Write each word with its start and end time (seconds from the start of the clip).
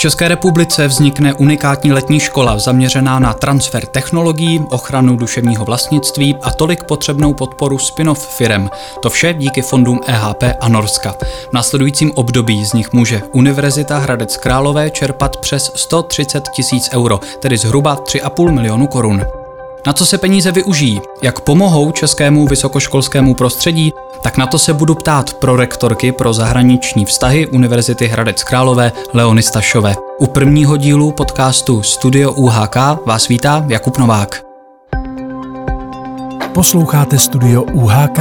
České 0.00 0.28
republice 0.28 0.86
vznikne 0.86 1.34
unikátní 1.34 1.92
letní 1.92 2.20
škola 2.20 2.58
zaměřená 2.58 3.18
na 3.18 3.34
transfer 3.34 3.86
technologií, 3.86 4.64
ochranu 4.70 5.16
duševního 5.16 5.64
vlastnictví 5.64 6.36
a 6.42 6.50
tolik 6.50 6.84
potřebnou 6.84 7.34
podporu 7.34 7.78
spin-off 7.78 8.28
firem. 8.36 8.70
To 9.02 9.10
vše 9.10 9.34
díky 9.34 9.62
fondům 9.62 10.00
EHP 10.06 10.42
a 10.60 10.68
Norska. 10.68 11.12
V 11.50 11.52
následujícím 11.52 12.12
období 12.14 12.64
z 12.64 12.72
nich 12.72 12.92
může 12.92 13.22
Univerzita 13.32 13.98
Hradec 13.98 14.36
Králové 14.36 14.90
čerpat 14.90 15.36
přes 15.36 15.72
130 15.74 16.48
tisíc 16.48 16.90
euro, 16.92 17.20
tedy 17.40 17.56
zhruba 17.56 17.96
3,5 17.96 18.50
milionu 18.50 18.86
korun. 18.86 19.39
Na 19.86 19.92
co 19.92 20.06
se 20.06 20.18
peníze 20.18 20.52
využijí, 20.52 21.00
jak 21.22 21.40
pomohou 21.40 21.90
českému 21.92 22.46
vysokoškolskému 22.46 23.34
prostředí, 23.34 23.92
tak 24.22 24.36
na 24.36 24.46
to 24.46 24.58
se 24.58 24.72
budu 24.72 24.94
ptát 24.94 25.34
pro 25.34 25.56
rektorky 25.56 26.12
pro 26.12 26.32
zahraniční 26.32 27.04
vztahy 27.04 27.46
Univerzity 27.46 28.06
Hradec 28.06 28.44
Králové 28.44 28.92
Leony 29.12 29.42
Stašové. 29.42 29.94
U 30.18 30.26
prvního 30.26 30.76
dílu 30.76 31.12
podcastu 31.12 31.82
Studio 31.82 32.32
UHK 32.32 32.76
vás 33.06 33.28
vítá 33.28 33.64
Jakub 33.68 33.98
Novák. 33.98 34.42
Posloucháte 36.54 37.18
Studio 37.18 37.62
UHK, 37.62 38.18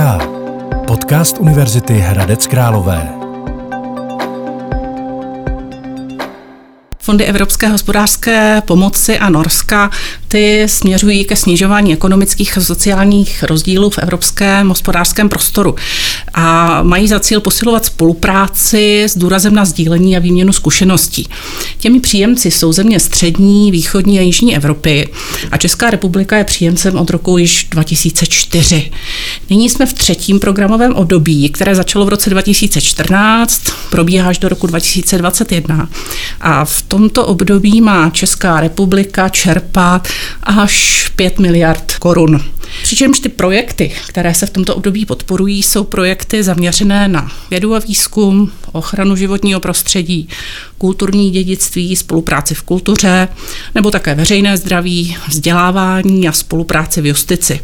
podcast 0.88 1.38
Univerzity 1.40 1.94
Hradec 2.00 2.48
Králové. 2.48 3.19
Fondy 7.10 7.26
Evropské 7.26 7.68
hospodářské 7.68 8.62
pomoci 8.66 9.20
a 9.20 9.30
Norska, 9.30 9.92
ty 10.28 10.64
směřují 10.68 11.26
ke 11.26 11.36
snižování 11.36 11.94
ekonomických 11.94 12.58
a 12.58 12.62
sociálních 12.62 13.44
rozdílů 13.44 13.90
v 13.90 13.98
evropském 13.98 14.70
hospodářském 14.70 15.30
prostoru 15.30 15.76
a 16.34 16.84
mají 16.84 17.08
za 17.08 17.20
cíl 17.20 17.42
posilovat 17.42 17.86
spolupráci 17.86 19.04
s 19.04 19.18
důrazem 19.18 19.56
na 19.56 19.66
sdílení 19.66 20.18
a 20.18 20.20
výměnu 20.20 20.54
zkušeností. 20.54 21.28
Těmi 21.78 22.00
příjemci 22.00 22.52
jsou 22.52 22.74
země 22.74 23.00
střední, 23.00 23.72
východní 23.72 24.20
a 24.20 24.22
jižní 24.22 24.56
Evropy 24.56 25.10
a 25.52 25.58
Česká 25.58 25.90
republika 25.90 26.38
je 26.38 26.44
příjemcem 26.44 26.96
od 26.96 27.10
roku 27.10 27.38
již 27.38 27.68
2004. 27.72 28.92
Nyní 29.50 29.70
jsme 29.70 29.86
v 29.86 29.94
třetím 29.94 30.40
programovém 30.40 30.94
období, 30.94 31.50
které 31.50 31.76
začalo 31.76 32.06
v 32.06 32.10
roce 32.10 32.30
2014, 32.30 33.62
probíhá 33.90 34.30
až 34.30 34.38
do 34.38 34.50
roku 34.50 34.68
2021 34.68 35.90
a 36.42 36.66
v 36.66 36.82
tomto 37.00 37.26
období 37.26 37.82
má 37.82 38.10
Česká 38.10 38.60
republika 38.60 39.30
čerpat 39.30 40.08
až 40.44 41.08
5 41.16 41.40
miliard 41.40 41.94
korun. 42.00 42.44
Přičemž 42.84 43.20
ty 43.20 43.30
projekty, 43.30 43.92
které 44.08 44.34
se 44.34 44.46
v 44.46 44.50
tomto 44.50 44.76
období 44.76 45.06
podporují, 45.06 45.64
jsou 45.64 45.84
projekty 45.84 46.44
zaměřené 46.44 47.08
na 47.08 47.32
vědu 47.50 47.76
a 47.76 47.80
výzkum, 47.80 48.52
ochranu 48.72 49.16
životního 49.16 49.60
prostředí, 49.60 50.30
kulturní 50.78 51.32
dědictví, 51.32 51.96
spolupráci 51.96 52.56
v 52.56 52.62
kultuře, 52.62 53.28
nebo 53.76 53.92
také 53.92 54.16
veřejné 54.16 54.58
zdraví, 54.58 55.18
vzdělávání 55.28 56.28
a 56.28 56.32
spolupráci 56.32 57.02
v 57.02 57.06
justici. 57.06 57.60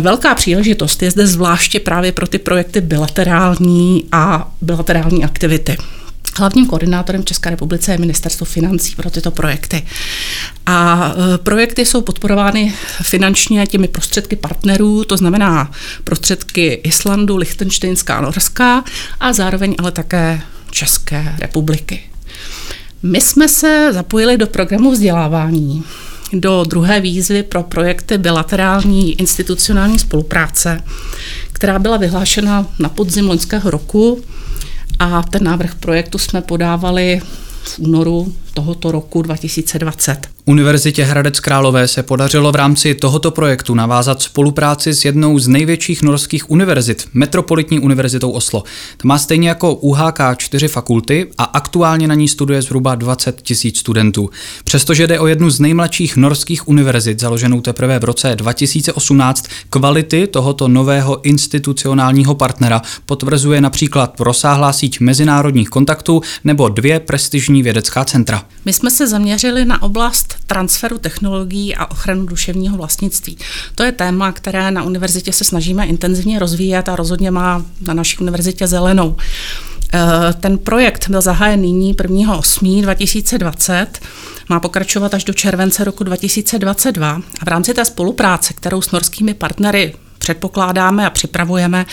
Velká 0.00 0.34
příležitost 0.34 1.02
je 1.02 1.10
zde 1.10 1.26
zvláště 1.26 1.80
právě 1.80 2.12
pro 2.12 2.26
ty 2.26 2.38
projekty 2.38 2.80
bilaterální 2.80 4.04
a 4.12 4.52
bilaterální 4.60 5.24
aktivity. 5.24 5.76
Hlavním 6.36 6.66
koordinátorem 6.66 7.22
v 7.22 7.24
České 7.24 7.50
republice 7.50 7.92
je 7.92 7.98
Ministerstvo 7.98 8.46
financí 8.46 8.94
pro 8.94 9.10
tyto 9.10 9.30
projekty. 9.30 9.86
A 10.66 11.08
e, 11.34 11.38
projekty 11.38 11.86
jsou 11.86 12.00
podporovány 12.00 12.74
finančně 13.02 13.66
těmi 13.66 13.88
prostředky 13.88 14.36
partnerů, 14.36 15.04
to 15.04 15.16
znamená 15.16 15.70
prostředky 16.04 16.72
Islandu, 16.72 17.36
Lichtensteinská, 17.36 18.20
Norska 18.20 18.84
a 19.20 19.32
zároveň 19.32 19.74
ale 19.78 19.92
také 19.92 20.40
České 20.70 21.36
republiky. 21.38 22.02
My 23.02 23.20
jsme 23.20 23.48
se 23.48 23.88
zapojili 23.92 24.36
do 24.36 24.46
programu 24.46 24.90
vzdělávání, 24.90 25.84
do 26.32 26.64
druhé 26.64 27.00
výzvy 27.00 27.42
pro 27.42 27.62
projekty 27.62 28.18
bilaterální 28.18 29.20
institucionální 29.20 29.98
spolupráce, 29.98 30.80
která 31.52 31.78
byla 31.78 31.96
vyhlášena 31.96 32.66
na 32.78 32.88
podzim 32.88 33.28
loňského 33.28 33.70
roku 33.70 34.24
a 34.98 35.22
ten 35.22 35.44
návrh 35.44 35.74
projektu 35.74 36.18
jsme 36.18 36.42
podávali 36.42 37.20
v 37.64 37.78
únoru 37.78 38.34
tohoto 38.54 38.92
roku 38.92 39.22
2020. 39.22 40.18
Univerzitě 40.46 41.04
Hradec 41.04 41.40
Králové 41.40 41.88
se 41.88 42.02
podařilo 42.02 42.52
v 42.52 42.54
rámci 42.54 42.94
tohoto 42.94 43.30
projektu 43.30 43.74
navázat 43.74 44.22
spolupráci 44.22 44.94
s 44.94 45.04
jednou 45.04 45.38
z 45.38 45.48
největších 45.48 46.02
norských 46.02 46.50
univerzit, 46.50 47.08
Metropolitní 47.14 47.80
univerzitou 47.80 48.30
Oslo. 48.30 48.64
Ta 48.96 49.08
má 49.08 49.18
stejně 49.18 49.48
jako 49.48 49.74
UHK 49.74 50.20
čtyři 50.36 50.68
fakulty 50.68 51.26
a 51.38 51.44
aktuálně 51.44 52.08
na 52.08 52.14
ní 52.14 52.28
studuje 52.28 52.62
zhruba 52.62 52.94
20 52.94 53.42
tisíc 53.42 53.78
studentů. 53.78 54.30
Přestože 54.64 55.06
jde 55.06 55.20
o 55.20 55.26
jednu 55.26 55.50
z 55.50 55.60
nejmladších 55.60 56.16
norských 56.16 56.68
univerzit, 56.68 57.20
založenou 57.20 57.60
teprve 57.60 57.98
v 57.98 58.04
roce 58.04 58.36
2018, 58.36 59.44
kvality 59.70 60.26
tohoto 60.26 60.68
nového 60.68 61.26
institucionálního 61.26 62.34
partnera 62.34 62.82
potvrzuje 63.06 63.60
například 63.60 64.20
rozsáhlá 64.20 64.72
síť 64.72 65.00
mezinárodních 65.00 65.68
kontaktů 65.68 66.20
nebo 66.44 66.68
dvě 66.68 67.00
prestižní 67.00 67.62
vědecká 67.62 68.04
centra. 68.04 68.43
My 68.64 68.72
jsme 68.72 68.90
se 68.90 69.06
zaměřili 69.06 69.64
na 69.64 69.82
oblast 69.82 70.36
transferu 70.46 70.98
technologií 70.98 71.76
a 71.76 71.90
ochranu 71.90 72.26
duševního 72.26 72.76
vlastnictví. 72.76 73.38
To 73.74 73.82
je 73.82 73.92
téma, 73.92 74.32
které 74.32 74.70
na 74.70 74.82
univerzitě 74.82 75.32
se 75.32 75.44
snažíme 75.44 75.86
intenzivně 75.86 76.38
rozvíjet 76.38 76.88
a 76.88 76.96
rozhodně 76.96 77.30
má 77.30 77.64
na 77.86 77.94
naší 77.94 78.18
univerzitě 78.18 78.66
zelenou. 78.66 79.16
Eh, 79.94 80.32
ten 80.40 80.58
projekt 80.58 81.08
byl 81.08 81.20
zahájen 81.20 81.60
nyní 81.60 81.94
1.8.2020, 81.94 83.86
má 84.48 84.60
pokračovat 84.60 85.14
až 85.14 85.24
do 85.24 85.32
července 85.32 85.84
roku 85.84 86.04
2022 86.04 87.20
a 87.40 87.44
v 87.44 87.48
rámci 87.48 87.74
té 87.74 87.84
spolupráce, 87.84 88.54
kterou 88.54 88.82
s 88.82 88.90
norskými 88.90 89.34
partnery 89.34 89.94
předpokládáme 90.24 91.06
a 91.06 91.10
připravujeme, 91.10 91.86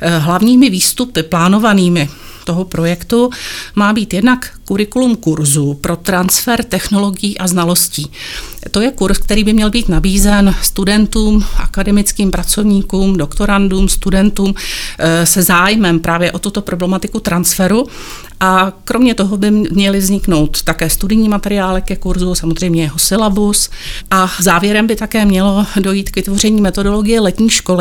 eh, 0.00 0.18
hlavními 0.18 0.70
výstupy 0.70 1.22
plánovanými 1.22 2.08
toho 2.44 2.64
projektu 2.64 3.30
má 3.74 3.92
být 3.92 4.14
jednak 4.14 4.50
kurikulum 4.64 5.16
kurzu 5.16 5.74
pro 5.74 5.96
transfer 5.96 6.64
technologií 6.64 7.38
a 7.38 7.46
znalostí. 7.46 8.10
To 8.70 8.80
je 8.80 8.90
kurz, 8.90 9.18
který 9.18 9.44
by 9.44 9.52
měl 9.52 9.70
být 9.70 9.88
nabízen 9.88 10.54
studentům, 10.62 11.44
akademickým 11.56 12.30
pracovníkům, 12.30 13.16
doktorandům, 13.16 13.88
studentům 13.88 14.54
eh, 14.98 15.26
se 15.26 15.42
zájmem 15.42 16.00
právě 16.00 16.32
o 16.32 16.38
tuto 16.38 16.62
problematiku 16.62 17.20
transferu. 17.20 17.86
A 18.40 18.72
kromě 18.84 19.14
toho 19.14 19.36
by 19.36 19.50
měly 19.50 19.98
vzniknout 19.98 20.62
také 20.62 20.90
studijní 20.90 21.28
materiály 21.28 21.82
ke 21.82 21.96
kurzu, 21.96 22.34
samozřejmě 22.34 22.82
jeho 22.82 22.98
syllabus. 22.98 23.70
A 24.10 24.30
závěrem 24.40 24.86
by 24.86 24.96
také 24.96 25.24
mělo 25.24 25.66
dojít 25.80 26.10
k 26.10 26.16
vytvoření 26.16 26.60
metodologie 26.60 27.20
letní 27.20 27.50
školy, 27.50 27.73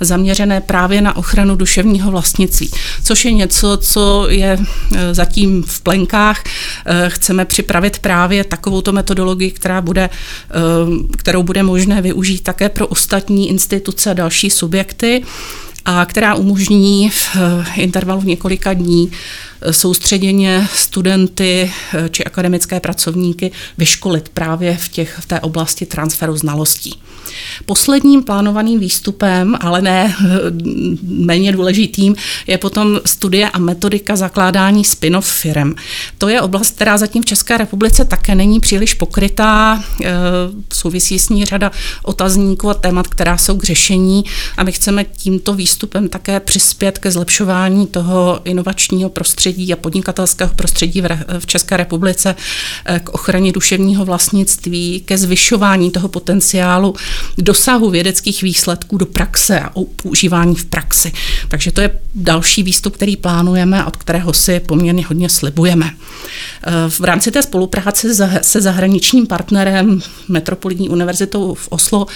zaměřené 0.00 0.60
právě 0.60 1.00
na 1.00 1.16
ochranu 1.16 1.56
duševního 1.56 2.10
vlastnictví, 2.10 2.70
což 3.04 3.24
je 3.24 3.32
něco, 3.32 3.78
co 3.82 4.26
je 4.28 4.58
eh, 4.96 5.14
zatím 5.14 5.62
v 5.62 5.80
plenkách. 5.80 6.42
Eh, 6.86 7.04
chceme 7.08 7.44
připravit 7.44 7.98
právě 7.98 8.44
takovouto 8.44 8.92
metodologii, 8.92 9.50
která 9.50 9.80
bude 9.80 10.10
Eh, 10.50 11.16
kterou 11.16 11.42
bude 11.42 11.62
možné 11.62 12.02
využít 12.02 12.42
také 12.42 12.68
pro 12.68 12.86
ostatní 12.86 13.48
instituce 13.48 14.10
a 14.10 14.14
další 14.14 14.50
subjekty 14.50 15.22
a 15.84 16.04
která 16.04 16.34
umožní 16.34 17.10
v 17.10 17.36
intervalu 17.76 18.22
několika 18.22 18.72
dní 18.72 19.10
soustředěně 19.70 20.68
studenty 20.74 21.72
či 22.10 22.24
akademické 22.24 22.80
pracovníky 22.80 23.52
vyškolit 23.78 24.28
právě 24.28 24.76
v, 24.76 24.88
těch, 24.88 25.18
v 25.20 25.26
té 25.26 25.40
oblasti 25.40 25.86
transferu 25.86 26.36
znalostí. 26.36 27.00
Posledním 27.66 28.22
plánovaným 28.22 28.80
výstupem, 28.80 29.56
ale 29.60 29.82
ne 29.82 30.14
méně 31.02 31.52
důležitým, 31.52 32.16
je 32.46 32.58
potom 32.58 33.00
studie 33.06 33.50
a 33.50 33.58
metodika 33.58 34.16
zakládání 34.16 34.84
spin-off 34.84 35.32
firm. 35.32 35.74
To 36.18 36.28
je 36.28 36.40
oblast, 36.40 36.74
která 36.74 36.98
zatím 36.98 37.22
v 37.22 37.26
České 37.26 37.56
republice 37.56 38.04
také 38.04 38.34
není 38.34 38.60
příliš 38.60 38.94
pokrytá. 38.94 39.84
E, 40.04 40.10
souvisí 40.72 41.18
s 41.18 41.28
ní 41.28 41.44
řada 41.44 41.70
otazníků 42.02 42.70
a 42.70 42.74
témat, 42.74 43.08
která 43.08 43.38
jsou 43.38 43.56
k 43.56 43.64
řešení 43.64 44.24
a 44.56 44.64
my 44.64 44.72
chceme 44.72 45.04
tímto 45.04 45.54
výstupem 45.54 46.08
také 46.08 46.40
přispět 46.40 46.98
ke 46.98 47.10
zlepšování 47.10 47.86
toho 47.86 48.40
inovačního 48.44 49.10
prostředí 49.10 49.49
a 49.72 49.76
podnikatelského 49.76 50.54
prostředí 50.54 51.02
v 51.38 51.46
České 51.46 51.76
republice, 51.76 52.34
e, 52.84 53.00
k 53.00 53.08
ochraně 53.08 53.52
duševního 53.52 54.04
vlastnictví, 54.04 55.02
ke 55.04 55.18
zvyšování 55.18 55.90
toho 55.90 56.08
potenciálu 56.08 56.94
dosahu 57.38 57.90
vědeckých 57.90 58.42
výsledků 58.42 58.98
do 58.98 59.06
praxe 59.06 59.60
a 59.60 59.76
o 59.76 59.84
používání 59.84 60.54
v 60.54 60.64
praxi. 60.64 61.12
Takže 61.48 61.72
to 61.72 61.80
je 61.80 61.90
další 62.14 62.62
výstup, 62.62 62.94
který 62.94 63.16
plánujeme 63.16 63.82
a 63.82 63.86
od 63.86 63.96
kterého 63.96 64.32
si 64.32 64.60
poměrně 64.60 65.06
hodně 65.06 65.28
slibujeme. 65.28 65.90
V 66.88 67.00
rámci 67.00 67.30
té 67.30 67.42
spolupráce 67.42 68.14
se 68.42 68.60
zahraničním 68.60 69.26
partnerem 69.26 70.00
Metropolitní 70.28 70.88
univerzitou 70.88 71.54
v 71.54 71.68
Oslo 71.68 72.06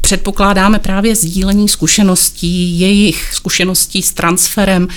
předpokládáme 0.00 0.78
právě 0.78 1.16
sdílení 1.16 1.68
zkušeností, 1.68 2.80
jejich 2.80 3.30
zkušeností 3.34 4.02
s 4.02 4.12
transferem 4.12 4.88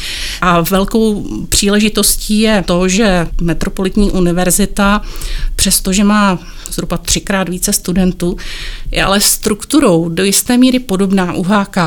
a 0.41 0.61
velkou 0.61 1.27
příležitostí 1.49 2.39
je 2.39 2.63
to, 2.67 2.87
že 2.87 3.27
Metropolitní 3.41 4.11
univerzita, 4.11 5.01
přestože 5.55 6.03
má 6.03 6.39
zhruba 6.71 6.97
třikrát 6.97 7.49
více 7.49 7.73
studentů, 7.73 8.37
je 8.91 9.03
ale 9.03 9.21
strukturou 9.21 10.09
do 10.09 10.23
jisté 10.23 10.57
míry 10.57 10.79
podobná 10.79 11.33
UHK 11.33 11.77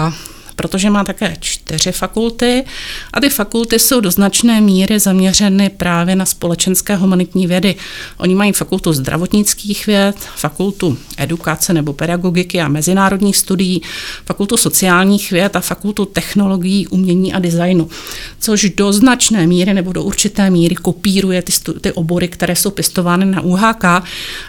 protože 0.59 0.91
má 0.91 1.05
také 1.05 1.37
čtyři 1.69 1.93
fakulty 1.93 2.65
a 3.13 3.21
ty 3.21 3.29
fakulty 3.29 3.79
jsou 3.79 4.01
do 4.01 4.11
značné 4.11 4.61
míry 4.61 4.99
zaměřeny 4.99 5.71
právě 5.71 6.17
na 6.17 6.25
společenské 6.27 6.97
humanitní 6.97 7.47
vědy. 7.47 7.75
Oni 8.19 8.35
mají 8.35 8.53
fakultu 8.53 8.93
zdravotnických 8.93 9.87
věd, 9.87 10.17
fakultu 10.37 10.99
edukace 11.17 11.73
nebo 11.73 11.93
pedagogiky 11.93 12.61
a 12.61 12.69
mezinárodních 12.69 13.37
studií, 13.37 13.83
fakultu 14.27 14.57
sociálních 14.57 15.31
věd 15.31 15.57
a 15.57 15.61
fakultu 15.61 16.05
technologií, 16.05 16.87
umění 16.87 17.33
a 17.33 17.39
designu, 17.39 17.89
což 18.41 18.71
do 18.71 18.93
značné 18.93 19.47
míry 19.47 19.75
nebo 19.75 19.93
do 19.93 20.03
určité 20.03 20.51
míry 20.51 20.75
kopíruje 20.75 21.43
ty, 21.43 21.53
stu- 21.53 21.81
ty 21.81 21.93
obory, 21.93 22.29
které 22.29 22.57
jsou 22.57 22.71
pěstovány 22.71 23.27
na 23.27 23.41
UHK 23.41 23.85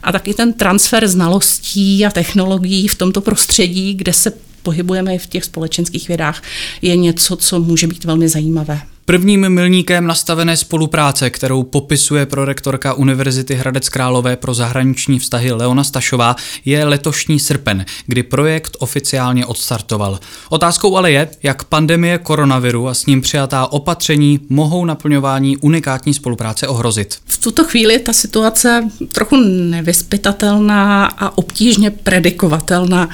a 0.03 0.11
taky 0.11 0.33
ten 0.33 0.53
transfer 0.53 1.07
znalostí 1.07 2.05
a 2.05 2.09
technologií 2.09 2.87
v 2.87 2.95
tomto 2.95 3.21
prostředí, 3.21 3.93
kde 3.93 4.13
se 4.13 4.48
pohybujeme 4.63 5.17
v 5.17 5.27
těch 5.27 5.43
společenských 5.43 6.07
vědách, 6.07 6.43
je 6.81 6.95
něco, 6.95 7.35
co 7.35 7.59
může 7.59 7.87
být 7.87 8.03
velmi 8.03 8.29
zajímavé. 8.29 8.81
Prvním 9.09 9.49
milníkem 9.49 10.07
nastavené 10.07 10.57
spolupráce, 10.57 11.29
kterou 11.29 11.63
popisuje 11.63 12.25
prorektorka 12.25 12.93
Univerzity 12.93 13.55
Hradec 13.55 13.89
Králové 13.89 14.35
pro 14.35 14.53
zahraniční 14.53 15.19
vztahy 15.19 15.51
Leona 15.51 15.83
Stašová, 15.83 16.35
je 16.65 16.85
letošní 16.85 17.39
srpen, 17.39 17.85
kdy 18.07 18.23
projekt 18.23 18.77
oficiálně 18.79 19.45
odstartoval. 19.45 20.19
Otázkou 20.49 20.97
ale 20.97 21.11
je, 21.11 21.27
jak 21.43 21.63
pandemie 21.63 22.17
koronaviru 22.17 22.87
a 22.87 22.93
s 22.93 23.05
ním 23.05 23.21
přijatá 23.21 23.67
opatření 23.67 24.39
mohou 24.49 24.85
naplňování 24.85 25.57
unikátní 25.57 26.13
spolupráce 26.13 26.67
ohrozit. 26.67 27.17
V 27.25 27.37
tuto 27.37 27.63
chvíli 27.63 27.99
ta 27.99 28.13
situace 28.13 28.89
trochu 29.11 29.35
nevyspytatelná 29.45 31.05
a 31.05 31.37
obtížně 31.37 31.91
predikovatelná. 31.91 33.09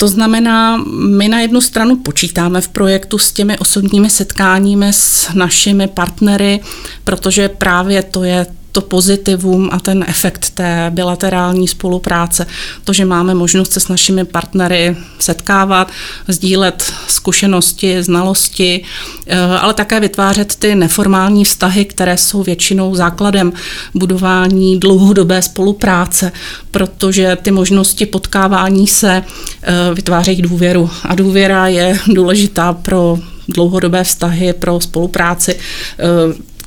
To 0.00 0.08
znamená, 0.08 0.76
my 1.08 1.28
na 1.28 1.40
jednu 1.40 1.60
stranu 1.60 1.96
počítáme 1.96 2.60
v 2.60 2.68
projektu 2.68 3.18
s 3.18 3.32
těmi 3.32 3.58
osobními 3.58 4.10
setkáními 4.10 4.92
s 4.92 5.34
našimi 5.34 5.88
partnery, 5.88 6.60
protože 7.04 7.48
právě 7.48 8.02
to 8.02 8.24
je 8.24 8.46
to 8.72 8.80
pozitivum 8.80 9.68
a 9.72 9.78
ten 9.78 10.04
efekt 10.08 10.50
té 10.50 10.90
bilaterální 10.94 11.68
spolupráce, 11.68 12.46
to, 12.84 12.92
že 12.92 13.04
máme 13.04 13.34
možnost 13.34 13.72
se 13.72 13.80
s 13.80 13.88
našimi 13.88 14.24
partnery 14.24 14.96
setkávat, 15.18 15.90
sdílet 16.28 16.92
zkušenosti, 17.08 18.02
znalosti, 18.02 18.84
eh, 19.26 19.38
ale 19.40 19.74
také 19.74 20.00
vytvářet 20.00 20.54
ty 20.54 20.74
neformální 20.74 21.44
vztahy, 21.44 21.84
které 21.84 22.16
jsou 22.16 22.42
většinou 22.42 22.94
základem 22.94 23.52
budování 23.94 24.80
dlouhodobé 24.80 25.42
spolupráce, 25.42 26.32
protože 26.70 27.36
ty 27.42 27.50
možnosti 27.50 28.06
potkávání 28.06 28.86
se 28.86 29.22
eh, 29.62 29.94
vytvářejí 29.94 30.42
důvěru 30.42 30.90
a 31.02 31.14
důvěra 31.14 31.68
je 31.68 31.98
důležitá 32.06 32.72
pro 32.72 33.18
dlouhodobé 33.48 34.04
vztahy, 34.04 34.52
pro 34.52 34.80
spolupráci. 34.80 35.58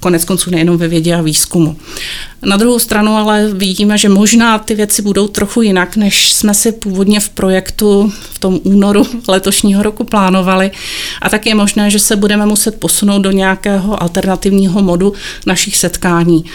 Konec 0.04 0.26
konců 0.26 0.52
nejenom 0.52 0.78
ve 0.78 0.88
vědě 0.88 1.16
a 1.16 1.22
výzkumu. 1.22 1.78
Na 2.42 2.58
druhou 2.58 2.80
stranu 2.80 3.16
ale 3.16 3.54
vidíme, 3.54 3.98
že 3.98 4.10
možná 4.10 4.58
ty 4.58 4.76
věci 4.76 5.02
budou 5.02 5.28
trochu 5.28 5.62
jinak, 5.62 5.96
než 5.96 6.34
jsme 6.34 6.54
si 6.54 6.72
původně 6.72 7.20
v 7.20 7.30
projektu 7.30 8.14
v 8.34 8.40
tom 8.40 8.60
únoru 8.64 9.08
letošního 9.28 9.84
roku 9.84 10.04
plánovali. 10.04 10.72
A 11.22 11.30
tak 11.30 11.46
je 11.46 11.56
možné, 11.56 11.90
že 11.90 12.00
se 12.00 12.16
budeme 12.16 12.46
muset 12.46 12.80
posunout 12.80 13.20
do 13.20 13.32
nějakého 13.32 14.04
alternativního 14.04 14.82
modu 14.82 15.14
našich 15.46 15.78
setkání. 15.78 16.46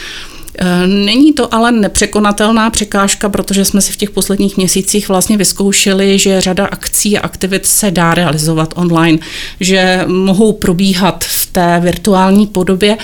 Eh, 0.60 0.86
není 0.86 1.32
to 1.32 1.54
ale 1.54 1.72
nepřekonatelná 1.72 2.70
překážka, 2.70 3.28
protože 3.28 3.64
jsme 3.64 3.80
si 3.80 3.92
v 3.92 3.96
těch 3.96 4.10
posledních 4.10 4.56
měsících 4.56 5.08
vlastně 5.08 5.36
vyzkoušeli, 5.36 6.18
že 6.18 6.40
řada 6.40 6.66
akcí 6.66 7.18
a 7.18 7.20
aktivit 7.20 7.66
se 7.66 7.90
dá 7.90 8.14
realizovat 8.14 8.74
online, 8.76 9.18
že 9.60 10.04
mohou 10.06 10.52
probíhat 10.52 11.24
v 11.24 11.46
té 11.46 11.80
virtuální 11.80 12.46
podobě 12.46 12.96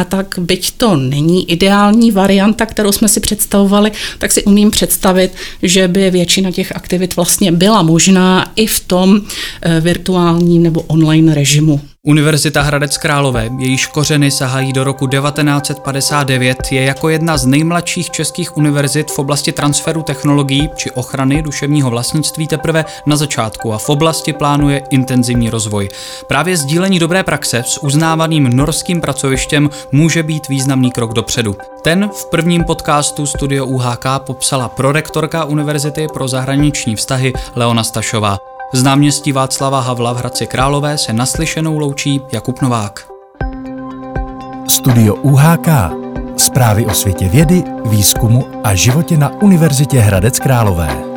a 0.00 0.04
tak 0.04 0.34
byť 0.38 0.70
to 0.70 0.96
není 0.96 1.50
ideální 1.50 2.12
varianta, 2.12 2.66
kterou 2.66 2.92
jsme 2.92 3.08
si 3.08 3.20
představovali, 3.20 3.92
tak 4.18 4.32
si 4.32 4.44
umím 4.44 4.70
představit, 4.70 5.32
že 5.62 5.88
by 5.88 6.10
většina 6.10 6.50
těch 6.50 6.76
aktivit 6.76 7.16
vlastně 7.16 7.52
byla 7.52 7.82
možná 7.82 8.52
i 8.56 8.66
v 8.66 8.80
tom 8.80 9.20
eh, 9.62 9.80
virtuálním 9.80 10.62
nebo 10.62 10.80
online 10.80 11.34
režimu. 11.34 11.80
Univerzita 12.06 12.62
Hradec 12.62 12.96
Králové, 12.96 13.50
jejíž 13.58 13.86
kořeny 13.86 14.30
sahají 14.30 14.72
do 14.72 14.84
roku 14.84 15.06
1959, 15.06 16.58
je 16.70 16.82
jako 16.82 17.08
jedna 17.08 17.38
z 17.38 17.46
nejmladších 17.46 18.10
českých 18.10 18.56
univerzit 18.56 19.10
v 19.10 19.18
oblasti 19.18 19.52
transferu 19.52 20.02
technologií 20.02 20.70
či 20.76 20.90
ochrany 20.90 21.42
duševního 21.42 21.90
vlastnictví 21.90 22.46
teprve 22.46 22.84
na 23.06 23.16
začátku 23.16 23.72
a 23.72 23.78
v 23.78 23.88
oblasti 23.88 24.32
plánuje 24.32 24.82
intenzivní 24.90 25.50
rozvoj. 25.50 25.88
Právě 26.26 26.56
sdílení 26.56 26.98
dobré 26.98 27.22
praxe 27.22 27.62
s 27.66 27.82
uznávaným 27.82 28.56
norským 28.56 29.00
pracovištěm 29.00 29.70
může 29.92 30.22
být 30.22 30.48
významný 30.48 30.90
krok 30.90 31.12
dopředu. 31.12 31.56
Ten 31.82 32.08
v 32.08 32.24
prvním 32.30 32.64
podcastu 32.64 33.26
Studio 33.26 33.66
UHK 33.66 34.06
popsala 34.18 34.68
prorektorka 34.68 35.44
Univerzity 35.44 36.06
pro 36.12 36.28
zahraniční 36.28 36.96
vztahy 36.96 37.32
Leona 37.56 37.84
Stašová. 37.84 38.49
Z 38.72 38.82
náměstí 38.82 39.32
Václava 39.32 39.80
Havla 39.80 40.12
v 40.12 40.16
Hradci 40.16 40.46
Králové 40.46 40.98
se 40.98 41.12
naslyšenou 41.12 41.78
loučí 41.78 42.20
Jakub 42.32 42.60
Novák. 42.60 43.08
Studio 44.68 45.14
UHK. 45.14 45.68
Zprávy 46.36 46.86
o 46.86 46.94
světě 46.94 47.28
vědy, 47.28 47.64
výzkumu 47.84 48.46
a 48.64 48.74
životě 48.74 49.16
na 49.16 49.42
Univerzitě 49.42 50.00
Hradec 50.00 50.38
Králové. 50.38 51.09